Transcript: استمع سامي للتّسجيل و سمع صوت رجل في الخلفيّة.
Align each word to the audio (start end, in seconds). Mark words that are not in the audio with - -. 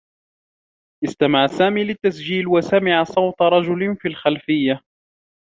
استمع 1.03 1.47
سامي 1.47 1.83
للتّسجيل 1.83 2.47
و 2.47 2.61
سمع 2.61 3.03
صوت 3.03 3.41
رجل 3.41 3.95
في 3.95 4.07
الخلفيّة. 4.07 4.81